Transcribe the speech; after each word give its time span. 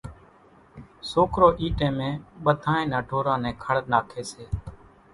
سوڪرو 1.11 1.47
اِي 1.59 1.67
ٽيمين 1.79 2.13
ٻڌانئين 2.43 2.87
نان 2.91 3.03
ڍوران 3.09 3.39
نين 3.43 3.55
کڙ 3.63 3.75
ناکي 3.91 4.23
سي، 4.31 4.45